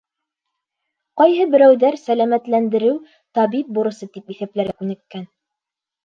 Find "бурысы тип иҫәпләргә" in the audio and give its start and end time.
3.75-4.75